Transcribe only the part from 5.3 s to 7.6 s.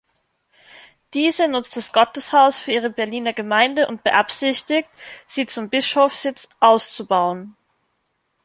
zum Bischofssitz auszubauen.